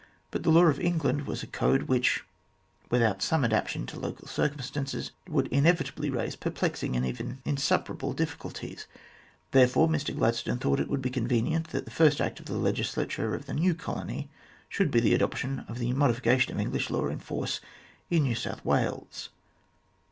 [0.31, 2.23] But the law of England was a code which,
[2.89, 9.01] without some adaptation to local circumstances, would inevitably raise perplexing and even insuperable difficulties, and
[9.51, 12.57] therefore Mr Glad stone thought it would be convenient that the first act of the
[12.57, 14.27] legislature of the new colony
[14.67, 17.61] should be the adoption of the modification of English law in force
[18.09, 19.29] in New South Wales.